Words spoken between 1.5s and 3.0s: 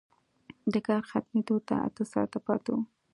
ته اته ساعته پاتې وو